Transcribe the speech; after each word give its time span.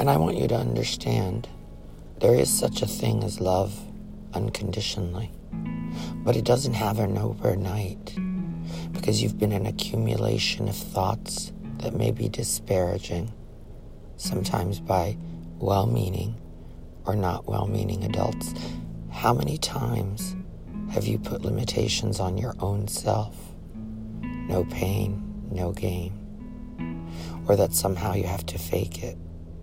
And 0.00 0.08
I 0.08 0.16
want 0.16 0.38
you 0.38 0.48
to 0.48 0.56
understand 0.56 1.46
there 2.20 2.34
is 2.34 2.48
such 2.50 2.80
a 2.80 2.86
thing 2.86 3.22
as 3.22 3.38
love 3.38 3.78
unconditionally, 4.32 5.30
but 6.24 6.36
it 6.36 6.46
doesn't 6.46 6.72
happen 6.72 7.18
overnight 7.18 8.16
because 8.92 9.22
you've 9.22 9.38
been 9.38 9.52
an 9.52 9.66
accumulation 9.66 10.68
of 10.68 10.74
thoughts 10.74 11.52
that 11.80 11.94
may 11.94 12.12
be 12.12 12.30
disparaging, 12.30 13.30
sometimes 14.16 14.80
by 14.80 15.18
well 15.58 15.84
meaning 15.84 16.40
or 17.04 17.14
not 17.14 17.46
well 17.46 17.66
meaning 17.66 18.02
adults. 18.02 18.54
How 19.10 19.34
many 19.34 19.58
times 19.58 20.34
have 20.92 21.06
you 21.06 21.18
put 21.18 21.42
limitations 21.42 22.20
on 22.20 22.38
your 22.38 22.54
own 22.60 22.88
self? 22.88 23.36
No 24.22 24.64
pain, 24.64 25.44
no 25.52 25.72
gain. 25.72 26.16
Or 27.46 27.54
that 27.54 27.74
somehow 27.74 28.14
you 28.14 28.24
have 28.24 28.46
to 28.46 28.56
fake 28.56 29.02
it 29.02 29.18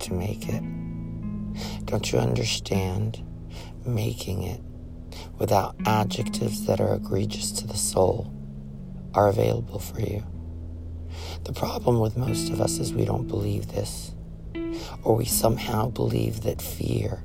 to 0.00 0.12
make 0.12 0.48
it. 0.48 0.62
Don't 1.86 2.10
you 2.12 2.18
understand? 2.18 3.24
Making 3.84 4.42
it 4.42 4.60
without 5.38 5.76
adjectives 5.86 6.66
that 6.66 6.80
are 6.80 6.94
egregious 6.94 7.52
to 7.52 7.66
the 7.66 7.76
soul 7.76 8.32
are 9.14 9.28
available 9.28 9.78
for 9.78 10.00
you. 10.00 10.24
The 11.44 11.52
problem 11.52 12.00
with 12.00 12.16
most 12.16 12.50
of 12.50 12.60
us 12.60 12.78
is 12.78 12.92
we 12.92 13.04
don't 13.04 13.28
believe 13.28 13.68
this, 13.68 14.14
or 15.02 15.16
we 15.16 15.24
somehow 15.24 15.88
believe 15.88 16.42
that 16.42 16.60
fear 16.60 17.22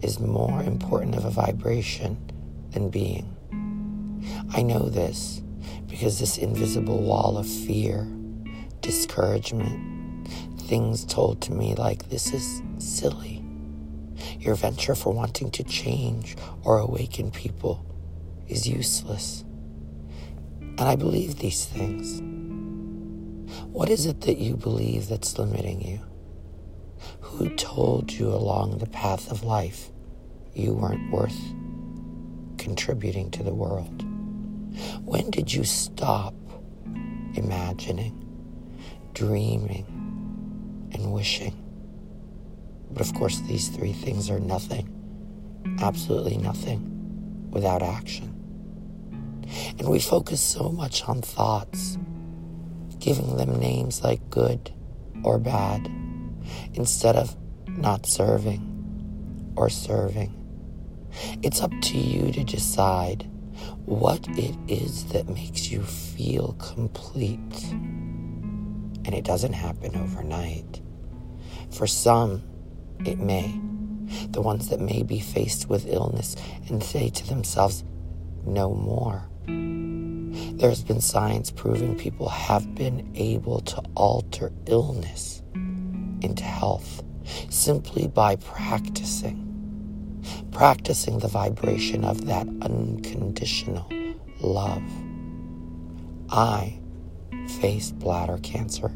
is 0.00 0.18
more 0.18 0.62
important 0.62 1.14
of 1.14 1.24
a 1.24 1.30
vibration 1.30 2.18
than 2.70 2.90
being. 2.90 3.36
I 4.54 4.62
know 4.62 4.88
this 4.88 5.42
because 5.86 6.18
this 6.18 6.38
invisible 6.38 7.02
wall 7.02 7.38
of 7.38 7.46
fear, 7.46 8.08
discouragement, 8.80 9.91
things 10.72 11.04
told 11.04 11.38
to 11.42 11.52
me 11.52 11.74
like 11.74 12.08
this 12.08 12.32
is 12.32 12.62
silly. 12.78 13.44
Your 14.40 14.54
venture 14.54 14.94
for 14.94 15.12
wanting 15.12 15.50
to 15.50 15.62
change 15.64 16.34
or 16.64 16.78
awaken 16.78 17.30
people 17.30 17.84
is 18.48 18.66
useless. 18.66 19.44
And 20.60 20.80
I 20.80 20.96
believe 20.96 21.36
these 21.36 21.66
things. 21.66 22.22
What 23.66 23.90
is 23.90 24.06
it 24.06 24.22
that 24.22 24.38
you 24.38 24.56
believe 24.56 25.08
that's 25.08 25.38
limiting 25.38 25.82
you? 25.82 26.00
Who 27.20 27.54
told 27.54 28.10
you 28.10 28.28
along 28.28 28.78
the 28.78 28.86
path 28.86 29.30
of 29.30 29.44
life 29.44 29.90
you 30.54 30.72
weren't 30.72 31.12
worth 31.12 31.38
contributing 32.56 33.30
to 33.32 33.42
the 33.42 33.52
world? 33.52 34.06
When 35.04 35.28
did 35.28 35.52
you 35.52 35.64
stop 35.64 36.34
imagining, 37.34 38.16
dreaming, 39.12 39.91
and 40.92 41.12
wishing? 41.12 41.56
But 42.90 43.02
of 43.02 43.14
course, 43.14 43.40
these 43.40 43.68
three 43.68 43.92
things 43.92 44.30
are 44.30 44.40
nothing, 44.40 44.88
absolutely 45.80 46.36
nothing, 46.36 47.48
without 47.50 47.82
action. 47.82 48.28
And 49.78 49.88
we 49.88 49.98
focus 49.98 50.40
so 50.40 50.70
much 50.70 51.04
on 51.08 51.22
thoughts, 51.22 51.98
giving 52.98 53.36
them 53.36 53.58
names 53.58 54.02
like 54.02 54.30
good 54.30 54.72
or 55.24 55.38
bad, 55.38 55.90
instead 56.74 57.16
of 57.16 57.36
not 57.66 58.06
serving 58.06 59.52
or 59.56 59.68
serving. 59.68 60.38
It's 61.42 61.60
up 61.60 61.72
to 61.82 61.98
you 61.98 62.32
to 62.32 62.44
decide 62.44 63.28
what 63.84 64.26
it 64.30 64.56
is 64.68 65.04
that 65.06 65.28
makes 65.28 65.70
you 65.70 65.82
feel 65.82 66.54
complete. 66.54 67.38
And 69.04 69.14
it 69.14 69.24
doesn't 69.24 69.52
happen 69.52 69.96
overnight. 69.96 70.80
For 71.70 71.86
some, 71.86 72.42
it 73.04 73.18
may. 73.18 73.58
The 74.30 74.42
ones 74.42 74.68
that 74.68 74.80
may 74.80 75.02
be 75.02 75.20
faced 75.20 75.68
with 75.68 75.86
illness 75.86 76.36
and 76.68 76.82
say 76.82 77.08
to 77.08 77.26
themselves, 77.26 77.84
no 78.44 78.74
more. 78.74 79.28
There's 80.58 80.82
been 80.82 81.00
science 81.00 81.50
proving 81.50 81.96
people 81.96 82.28
have 82.28 82.74
been 82.74 83.10
able 83.14 83.60
to 83.60 83.82
alter 83.94 84.52
illness 84.66 85.42
into 85.54 86.44
health 86.44 87.02
simply 87.50 88.08
by 88.08 88.36
practicing. 88.36 89.48
Practicing 90.52 91.18
the 91.18 91.28
vibration 91.28 92.04
of 92.04 92.26
that 92.26 92.46
unconditional 92.62 93.90
love. 94.40 94.82
I 96.30 96.78
faced 97.48 97.98
bladder 97.98 98.38
cancer. 98.42 98.90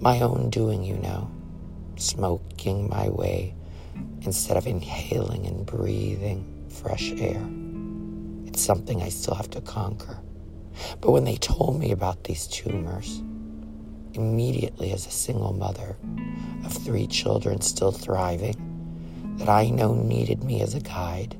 My 0.00 0.20
own 0.20 0.50
doing, 0.50 0.84
you 0.84 0.96
know. 0.96 1.30
Smoking 1.96 2.88
my 2.88 3.08
way 3.08 3.54
instead 4.22 4.56
of 4.56 4.66
inhaling 4.66 5.46
and 5.46 5.66
breathing 5.66 6.66
fresh 6.68 7.12
air. 7.12 7.46
It's 8.46 8.62
something 8.62 9.02
I 9.02 9.08
still 9.08 9.34
have 9.34 9.50
to 9.50 9.60
conquer. 9.60 10.18
But 11.00 11.12
when 11.12 11.24
they 11.24 11.36
told 11.36 11.78
me 11.78 11.92
about 11.92 12.24
these 12.24 12.46
tumors, 12.46 13.22
immediately 14.14 14.92
as 14.92 15.06
a 15.06 15.10
single 15.10 15.52
mother 15.52 15.96
of 16.64 16.72
three 16.72 17.06
children 17.06 17.60
still 17.60 17.92
thriving, 17.92 19.36
that 19.38 19.48
I 19.48 19.70
know 19.70 19.94
needed 19.94 20.44
me 20.44 20.60
as 20.60 20.74
a 20.74 20.80
guide, 20.80 21.36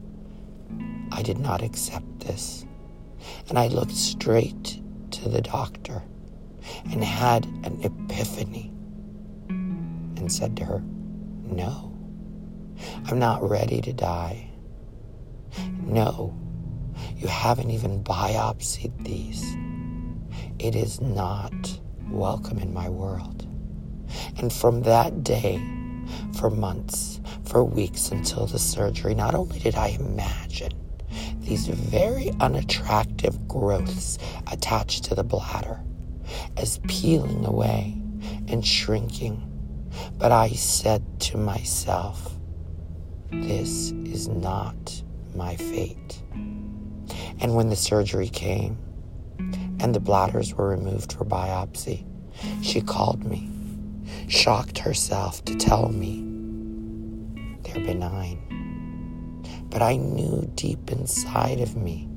I 1.12 1.22
did 1.22 1.38
not 1.38 1.62
accept 1.62 2.20
this. 2.20 2.64
And 3.48 3.58
I 3.58 3.68
looked 3.68 3.92
straight 3.92 4.80
to 5.22 5.28
the 5.28 5.42
doctor 5.42 6.02
and 6.90 7.02
had 7.04 7.44
an 7.64 7.80
epiphany 7.82 8.72
and 9.48 10.32
said 10.32 10.56
to 10.56 10.64
her, 10.64 10.82
No, 11.44 11.96
I'm 13.06 13.18
not 13.18 13.48
ready 13.48 13.80
to 13.82 13.92
die. 13.92 14.50
No, 15.82 16.34
you 17.16 17.28
haven't 17.28 17.70
even 17.70 18.02
biopsied 18.02 19.04
these. 19.04 19.44
It 20.58 20.76
is 20.76 21.00
not 21.00 21.80
welcome 22.08 22.58
in 22.58 22.72
my 22.72 22.88
world. 22.88 23.46
And 24.38 24.52
from 24.52 24.82
that 24.82 25.22
day, 25.22 25.60
for 26.34 26.50
months, 26.50 27.20
for 27.44 27.64
weeks 27.64 28.10
until 28.10 28.46
the 28.46 28.58
surgery, 28.58 29.14
not 29.14 29.34
only 29.34 29.58
did 29.58 29.74
I 29.74 29.88
imagine 29.88 30.72
these 31.40 31.66
very 31.66 32.30
unattractive 32.40 33.48
growths 33.48 34.18
attached 34.50 35.04
to 35.04 35.14
the 35.14 35.24
bladder 35.24 35.82
as 36.56 36.80
peeling 36.86 37.44
away 37.44 38.00
and 38.48 38.64
shrinking, 38.64 39.46
but 40.18 40.32
I 40.32 40.50
said 40.50 41.02
to 41.20 41.38
myself, 41.38 42.36
this 43.30 43.90
is 44.04 44.28
not 44.28 45.02
my 45.34 45.56
fate. 45.56 46.22
And 47.40 47.54
when 47.54 47.68
the 47.68 47.76
surgery 47.76 48.28
came 48.28 48.78
and 49.80 49.94
the 49.94 50.00
bladders 50.00 50.54
were 50.54 50.68
removed 50.68 51.12
for 51.12 51.24
biopsy, 51.24 52.04
she 52.62 52.80
called 52.80 53.24
me, 53.24 53.50
shocked 54.28 54.78
herself 54.78 55.44
to 55.46 55.56
tell 55.56 55.88
me 55.88 56.24
they're 57.62 57.84
benign. 57.84 58.59
But 59.70 59.82
I 59.82 59.96
knew 59.96 60.50
deep 60.54 60.90
inside 60.90 61.60
of 61.60 61.76
me 61.76 62.08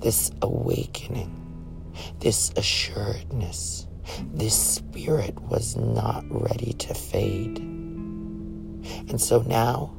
this 0.00 0.30
awakening, 0.42 1.32
this 2.20 2.52
assuredness, 2.56 3.86
this 4.34 4.54
spirit 4.54 5.40
was 5.42 5.76
not 5.76 6.24
ready 6.28 6.72
to 6.74 6.94
fade. 6.94 7.58
And 7.58 9.20
so 9.20 9.42
now 9.42 9.96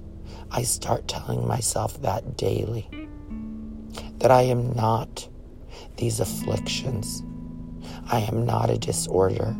I 0.51 0.63
start 0.63 1.07
telling 1.07 1.47
myself 1.47 2.01
that 2.01 2.37
daily 2.37 2.89
that 4.19 4.31
I 4.31 4.43
am 4.43 4.73
not 4.73 5.27
these 5.97 6.19
afflictions. 6.19 7.23
I 8.09 8.19
am 8.21 8.45
not 8.45 8.69
a 8.69 8.77
disorder. 8.77 9.55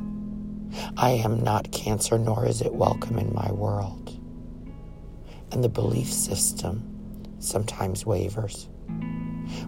I 0.96 1.12
am 1.12 1.44
not 1.44 1.72
cancer, 1.72 2.18
nor 2.18 2.46
is 2.46 2.62
it 2.62 2.74
welcome 2.74 3.18
in 3.20 3.34
my 3.34 3.52
world. 3.52 4.07
And 5.58 5.64
the 5.64 5.70
belief 5.70 6.14
system 6.14 6.84
sometimes 7.40 8.06
wavers 8.06 8.70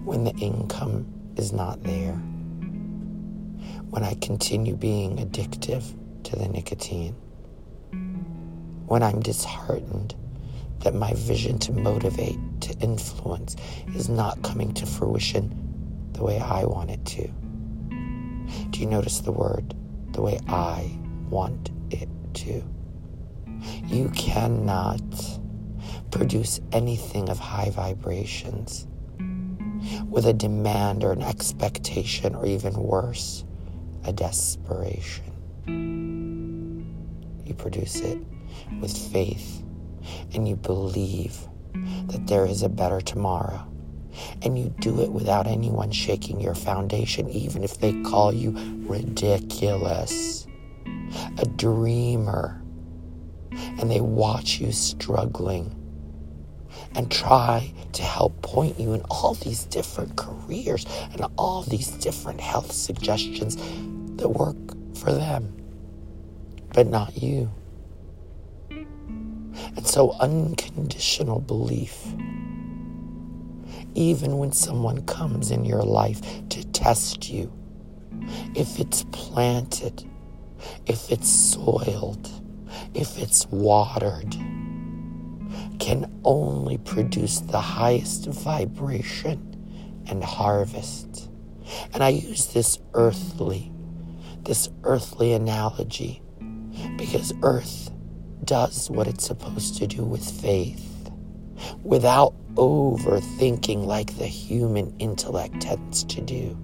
when 0.04 0.24
the 0.24 0.36
income 0.36 1.12
is 1.36 1.52
not 1.52 1.82
there. 1.82 2.14
When 3.90 4.04
I 4.04 4.14
continue 4.22 4.76
being 4.76 5.18
addictive 5.18 5.84
to 6.26 6.36
the 6.36 6.48
nicotine. 6.48 7.14
When 8.86 9.02
I'm 9.02 9.20
disheartened 9.20 10.14
that 10.82 10.94
my 10.94 11.14
vision 11.16 11.58
to 11.58 11.72
motivate, 11.72 12.38
to 12.62 12.74
influence, 12.82 13.56
is 13.96 14.10
not 14.10 14.44
coming 14.44 14.76
to 14.76 14.86
fruition 14.86 16.12
the 16.12 16.24
way 16.24 16.38
I 16.38 16.66
want 16.66 16.92
it 16.92 17.04
to. 17.04 17.28
Do 18.70 18.80
you 18.80 18.86
notice 18.86 19.22
the 19.22 19.32
word? 19.32 19.74
The 20.12 20.22
way 20.22 20.40
I 20.48 20.96
want 21.32 21.72
it 21.90 22.10
to. 22.36 22.64
You 23.88 24.10
cannot 24.10 25.02
produce 26.12 26.60
anything 26.72 27.30
of 27.30 27.40
high 27.40 27.70
vibrations 27.70 28.88
with 30.10 30.26
a 30.26 30.34
demand 30.34 31.04
or 31.04 31.12
an 31.12 31.22
expectation, 31.22 32.36
or 32.36 32.46
even 32.46 32.74
worse, 32.74 33.46
a 34.04 34.12
desperation. 34.12 35.24
You 37.46 37.54
produce 37.54 38.02
it 38.02 38.20
with 38.82 38.96
faith 39.12 39.64
and 40.34 40.48
you 40.48 40.56
believe 40.56 41.38
that 42.08 42.28
there 42.28 42.46
is 42.46 42.64
a 42.64 42.70
better 42.70 43.02
tomorrow. 43.02 43.66
And 44.42 44.58
you 44.58 44.74
do 44.80 45.02
it 45.02 45.12
without 45.12 45.48
anyone 45.48 45.92
shaking 45.92 46.42
your 46.42 46.56
foundation, 46.56 47.30
even 47.30 47.64
if 47.64 47.78
they 47.78 47.94
call 48.02 48.34
you 48.34 48.52
ridiculous, 48.88 50.48
a 51.38 51.46
dreamer, 51.46 52.62
and 53.52 53.90
they 53.90 54.02
watch 54.02 54.60
you 54.60 54.72
struggling 54.72 55.79
and 56.96 57.12
try 57.12 57.74
to 57.94 58.04
help 58.04 58.42
point 58.42 58.80
you 58.80 58.94
in 58.94 59.02
all 59.10 59.34
these 59.36 59.66
different 59.66 60.16
careers 60.16 60.86
and 61.12 61.26
all 61.38 61.64
these 61.64 61.92
different 61.92 62.42
health 62.42 62.72
suggestions 62.72 63.56
that 64.18 64.30
work 64.30 64.58
for 64.96 65.12
them, 65.12 65.56
but 66.74 66.88
not 66.88 67.22
you. 67.22 67.52
And 68.70 69.86
so, 69.86 70.12
unconditional 70.20 71.40
belief, 71.40 72.06
even 73.96 74.38
when 74.38 74.52
someone 74.52 75.06
comes 75.06 75.52
in 75.52 75.66
your 75.66 75.84
life 75.84 76.22
to 76.50 76.66
test 76.68 77.30
you, 77.30 77.52
if 78.56 78.80
it's 78.80 79.04
planted, 79.12 80.10
if 80.86 81.12
it's 81.12 81.30
soiled, 81.30 82.30
if 82.94 83.18
it's 83.18 83.48
watered, 83.48 84.36
can 85.90 86.22
only 86.24 86.78
produce 86.78 87.40
the 87.40 87.60
highest 87.60 88.28
vibration 88.28 90.04
and 90.06 90.24
harvest. 90.24 91.32
And 91.96 92.04
I 92.04 92.10
use 92.10 92.54
this 92.54 92.78
earthly, 92.94 93.72
this 94.44 94.70
earthly 94.84 95.34
analogy 95.34 96.22
because 96.96 97.34
earth 97.42 97.90
does 98.46 98.92
what 98.92 99.08
it's 99.08 99.26
supposed 99.26 99.78
to 99.78 99.88
do 99.88 100.04
with 100.04 100.24
faith 100.24 101.10
without 101.82 102.36
overthinking 102.54 103.84
like 103.84 104.16
the 104.20 104.28
human 104.28 104.96
intellect 105.00 105.60
tends 105.60 106.04
to 106.04 106.22
do. 106.22 106.56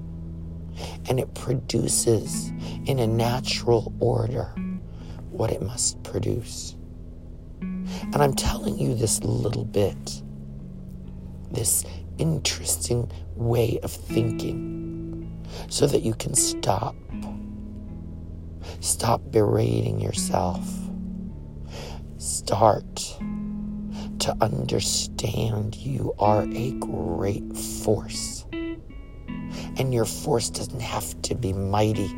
And 1.09 1.19
it 1.19 1.33
produces 1.33 2.51
in 2.85 2.99
a 2.99 3.07
natural 3.07 3.91
order 3.99 4.53
what 5.31 5.49
it 5.49 5.63
must 5.63 6.03
produce. 6.03 6.75
And 8.01 8.17
I'm 8.17 8.33
telling 8.33 8.77
you 8.77 8.95
this 8.95 9.23
little 9.23 9.65
bit, 9.65 10.21
this 11.51 11.85
interesting 12.17 13.11
way 13.35 13.79
of 13.83 13.91
thinking, 13.91 15.45
so 15.69 15.87
that 15.87 16.01
you 16.01 16.13
can 16.13 16.35
stop. 16.35 16.95
Stop 18.79 19.21
berating 19.31 19.99
yourself. 19.99 20.67
Start 22.17 22.95
to 24.19 24.35
understand 24.41 25.75
you 25.75 26.13
are 26.17 26.43
a 26.43 26.71
great 26.71 27.55
force. 27.55 28.45
And 29.77 29.93
your 29.93 30.05
force 30.05 30.49
doesn't 30.49 30.81
have 30.81 31.21
to 31.23 31.35
be 31.35 31.53
mighty 31.53 32.11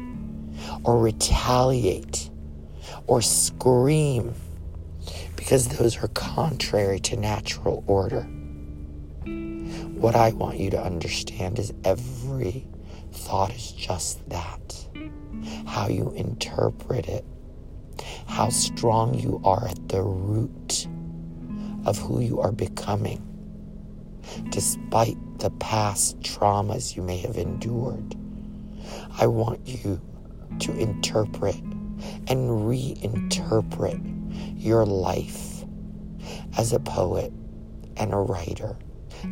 or 0.83 0.99
retaliate 0.99 2.29
or 3.07 3.21
scream 3.21 4.33
because 5.47 5.69
those 5.69 5.95
are 6.03 6.09
contrary 6.09 6.99
to 6.99 7.15
natural 7.15 7.81
order. 7.87 8.23
What 9.93 10.13
I 10.13 10.31
want 10.31 10.59
you 10.59 10.69
to 10.71 10.83
understand 10.83 11.57
is 11.57 11.73
every 11.85 12.67
thought 13.13 13.55
is 13.55 13.71
just 13.71 14.27
that. 14.27 14.89
How 15.65 15.87
you 15.87 16.11
interpret 16.17 17.07
it, 17.07 17.23
how 18.27 18.49
strong 18.49 19.13
you 19.13 19.39
are 19.45 19.69
at 19.69 19.87
the 19.87 20.01
root 20.01 20.85
of 21.85 21.97
who 21.97 22.19
you 22.19 22.41
are 22.41 22.51
becoming, 22.51 23.23
despite 24.49 25.15
the 25.39 25.51
past 25.51 26.19
traumas 26.19 26.97
you 26.97 27.03
may 27.03 27.19
have 27.19 27.37
endured. 27.37 28.17
I 29.17 29.27
want 29.27 29.65
you 29.65 30.01
to 30.59 30.77
interpret 30.77 31.55
and 32.27 32.49
reinterpret 32.67 34.16
your 34.55 34.85
life 34.85 35.63
as 36.57 36.73
a 36.73 36.79
poet 36.79 37.31
and 37.95 38.13
a 38.13 38.17
writer 38.17 38.77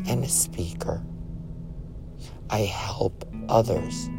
and 0.08 0.24
a 0.24 0.30
speaker. 0.30 1.04
I 2.50 2.60
help 2.60 3.28
others 3.50 4.10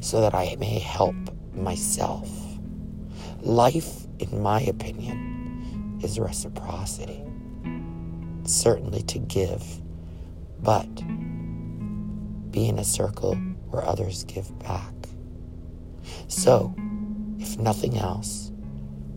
so 0.00 0.20
that 0.20 0.34
I 0.34 0.56
may 0.58 0.78
help 0.78 1.16
myself. 1.54 2.30
Life, 3.40 4.06
in 4.18 4.42
my 4.42 4.60
opinion, 4.62 5.98
is 6.02 6.18
reciprocity. 6.18 7.22
Certainly 8.44 9.02
to 9.04 9.18
give, 9.18 9.62
but 10.60 10.94
be 12.50 12.68
in 12.68 12.78
a 12.78 12.84
circle 12.84 13.34
where 13.70 13.84
others 13.84 14.24
give 14.24 14.56
back. 14.60 14.92
So, 16.28 16.74
if 17.38 17.58
nothing 17.58 17.98
else, 17.98 18.52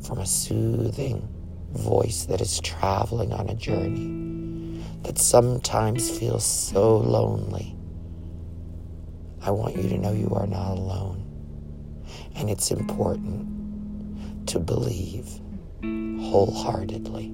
from 0.08 0.20
a 0.20 0.26
soothing 0.26 1.28
voice 1.74 2.26
that 2.28 2.40
is 2.40 2.62
traveling 2.62 3.34
on 3.34 3.50
a 3.50 3.54
journey 3.54 4.82
that 5.04 5.18
sometimes 5.18 6.10
feels 6.10 6.46
so 6.46 6.96
lonely. 6.98 7.76
I 9.42 9.52
want 9.52 9.76
you 9.76 9.90
to 9.90 9.98
know 9.98 10.14
you 10.14 10.30
are 10.34 10.48
not 10.48 10.78
alone. 10.78 11.26
And 12.36 12.50
it's 12.50 12.72
important 12.72 14.48
to 14.48 14.60
believe 14.60 15.28
wholeheartedly 15.84 17.34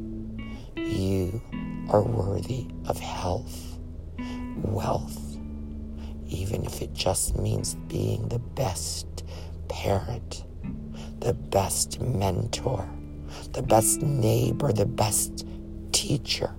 you 0.75 1.41
are 1.89 2.01
worthy 2.01 2.65
of 2.87 2.99
health, 2.99 3.77
wealth, 4.63 5.37
even 6.27 6.65
if 6.65 6.81
it 6.81 6.93
just 6.93 7.37
means 7.37 7.75
being 7.87 8.27
the 8.29 8.39
best 8.39 9.23
parent 9.67 10.43
the 11.23 11.33
best 11.33 12.01
mentor, 12.01 12.85
the 13.53 13.61
best 13.61 14.01
neighbor, 14.01 14.73
the 14.73 14.85
best 14.85 15.47
teacher, 15.93 16.53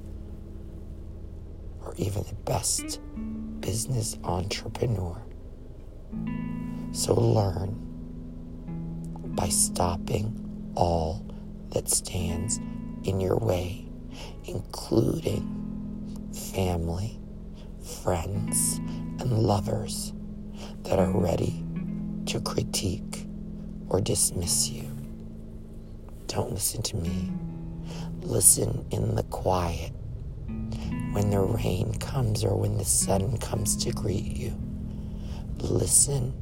or 1.82 1.94
even 1.98 2.22
the 2.22 2.34
best 2.46 2.98
business 3.60 4.16
entrepreneur. 4.24 5.20
So 6.92 7.12
learn 7.12 7.76
by 9.36 9.50
stopping 9.50 10.72
all 10.74 11.26
that 11.72 11.90
stands 11.90 12.58
in 13.02 13.20
your 13.20 13.36
way, 13.36 13.86
including 14.44 16.30
family, 16.32 17.20
friends, 18.02 18.78
and 19.20 19.40
lovers 19.40 20.14
that 20.84 20.98
are 20.98 21.10
ready 21.10 21.62
to 22.24 22.40
critique 22.40 23.23
or 23.94 24.00
dismiss 24.00 24.70
you. 24.70 24.90
Don't 26.26 26.50
listen 26.50 26.82
to 26.82 26.96
me. 26.96 27.30
Listen 28.22 28.84
in 28.90 29.14
the 29.14 29.22
quiet 29.22 29.92
when 31.12 31.30
the 31.30 31.38
rain 31.38 31.94
comes 32.00 32.42
or 32.42 32.56
when 32.56 32.76
the 32.76 32.84
sun 32.84 33.38
comes 33.38 33.76
to 33.76 33.92
greet 33.92 34.36
you. 34.36 34.52
Listen 35.58 36.34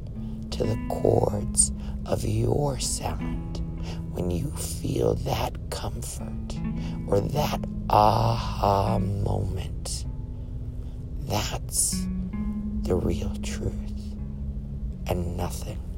to 0.49 0.63
the 0.63 0.79
chords 0.89 1.71
of 2.07 2.25
your 2.25 2.79
sound 2.79 3.61
when 4.13 4.31
you 4.31 4.49
feel 4.53 5.13
that 5.13 5.55
comfort 5.69 6.57
or 7.05 7.19
that 7.19 7.63
aha 7.87 8.97
moment. 8.97 10.05
That's 11.19 12.03
the 12.81 12.95
real 12.95 13.35
truth 13.43 14.15
and 15.05 15.37
nothing 15.37 15.92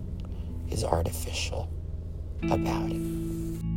is 0.69 0.83
artificial 0.83 1.69
about 2.43 2.91
it. 2.91 3.74